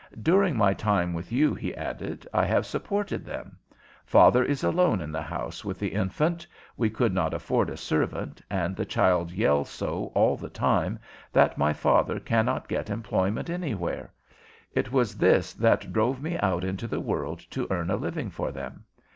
[0.23, 3.57] "During my time with you," he added, "I have supported them.
[4.03, 8.41] Father is alone in the house with the infant; we could not afford a servant,
[8.49, 10.97] and the child yells so all the time
[11.31, 14.11] that my father cannot get employment anywhere.
[14.73, 18.51] It was this that drove me out into the world to earn a living for
[18.51, 18.85] them.